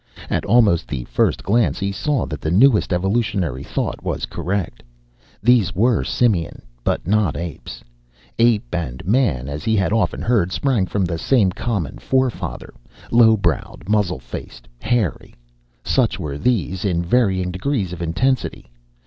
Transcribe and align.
At 0.31 0.45
almost 0.45 0.87
the 0.87 1.03
first 1.03 1.43
glance 1.43 1.77
he 1.77 1.91
saw 1.91 2.25
that 2.25 2.41
the 2.41 2.49
newest 2.49 2.91
evolutionary 2.91 3.61
thought 3.61 4.01
was 4.03 4.25
correct 4.25 4.81
these 5.43 5.75
were 5.75 6.03
simian, 6.03 6.63
but 6.83 7.05
not 7.05 7.37
apes. 7.37 7.83
Ape 8.39 8.65
and 8.73 9.05
man, 9.05 9.47
as 9.47 9.63
he 9.63 9.75
had 9.75 9.93
often 9.93 10.23
heard, 10.23 10.51
sprang 10.51 10.87
from 10.87 11.05
the 11.05 11.19
same 11.19 11.51
common 11.51 11.99
fore 11.99 12.31
father, 12.31 12.73
low 13.11 13.37
browed, 13.37 13.87
muzzle 13.87 14.17
faced, 14.17 14.67
hairy. 14.79 15.35
Such 15.83 16.19
were 16.19 16.39
these, 16.39 16.83
in 16.83 17.03
varying 17.05 17.51
degrees 17.51 17.93
of 17.93 18.01
intensity. 18.01 18.71